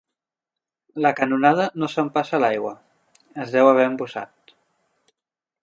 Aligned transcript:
La 1.05 1.11
canonada 1.19 1.67
no 1.83 1.89
s'empassa 1.95 2.39
l'aigua: 2.43 2.71
es 3.45 3.53
deu 3.57 3.73
haver 3.73 3.85
embussat. 3.91 4.55